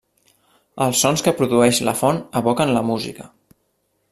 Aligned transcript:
Els 0.85 1.01
sons 1.03 1.23
que 1.27 1.33
produeix 1.41 1.81
la 1.89 1.95
font 2.01 2.23
evoquen 2.43 2.73
la 2.79 2.85
música. 2.89 3.29